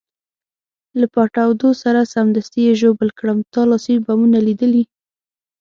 [0.99, 4.83] له پټاودو سره سمدستي یې زه ژوبل کړم، تا لاسي بمونه لیدلي؟